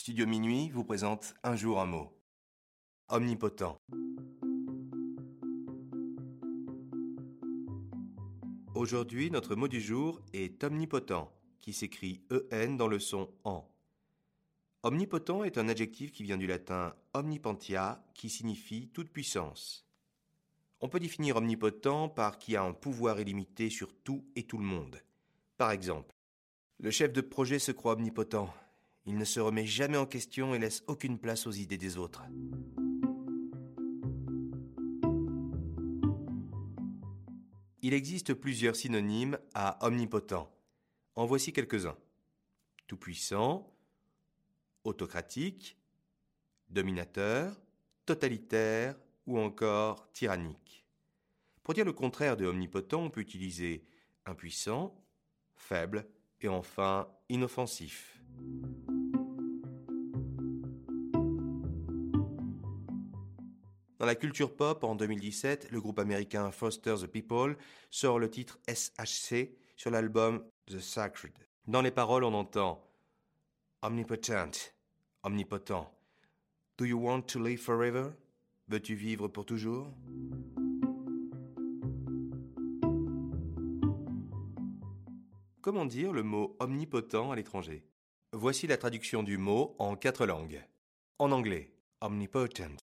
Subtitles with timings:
[0.00, 2.10] Studio Minuit vous présente Un jour un mot.
[3.10, 3.76] Omnipotent.
[8.74, 13.68] Aujourd'hui, notre mot du jour est omnipotent, qui s'écrit EN dans le son en.
[14.84, 19.86] Omnipotent est un adjectif qui vient du latin omnipentia, qui signifie toute puissance.
[20.80, 24.64] On peut définir omnipotent par qui a un pouvoir illimité sur tout et tout le
[24.64, 24.98] monde.
[25.58, 26.16] Par exemple,
[26.78, 28.50] le chef de projet se croit omnipotent.
[29.10, 32.22] Il ne se remet jamais en question et laisse aucune place aux idées des autres.
[37.82, 40.48] Il existe plusieurs synonymes à omnipotent.
[41.16, 41.96] En voici quelques-uns.
[42.86, 43.74] Tout-puissant,
[44.84, 45.76] autocratique,
[46.68, 47.60] dominateur,
[48.06, 48.94] totalitaire
[49.26, 50.86] ou encore tyrannique.
[51.64, 53.84] Pour dire le contraire de omnipotent, on peut utiliser
[54.24, 54.94] impuissant,
[55.56, 56.06] faible
[56.42, 58.22] et enfin inoffensif.
[64.00, 67.54] Dans la culture pop, en 2017, le groupe américain Foster the People
[67.90, 71.34] sort le titre SHC sur l'album The Sacred.
[71.66, 72.82] Dans les paroles, on entend
[73.82, 74.72] Omnipotent,
[75.22, 75.92] omnipotent.
[76.78, 78.12] Do you want to live forever?
[78.68, 79.92] Veux-tu vivre pour toujours?
[85.60, 87.84] Comment dire le mot omnipotent à l'étranger?
[88.32, 90.64] Voici la traduction du mot en quatre langues.
[91.18, 92.80] En anglais, omnipotent.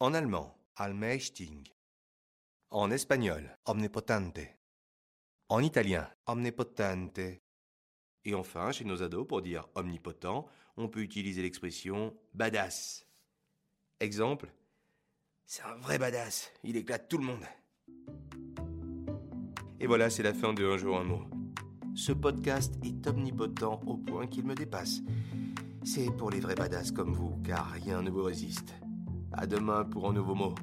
[0.00, 1.72] En allemand, allmächtig.
[2.70, 4.58] En espagnol, omnipotente.
[5.48, 7.40] En italien, omnipotente.
[8.24, 13.06] Et enfin, chez nos ados, pour dire omnipotent, on peut utiliser l'expression badass.
[14.00, 14.52] Exemple,
[15.46, 17.44] c'est un vrai badass, il éclate tout le monde.
[19.78, 21.22] Et voilà, c'est la fin de Un jour un mot.
[21.94, 25.02] Ce podcast est omnipotent au point qu'il me dépasse.
[25.84, 28.74] C'est pour les vrais badass comme vous, car rien ne vous résiste.
[29.36, 30.54] À demain pour un nouveau mot.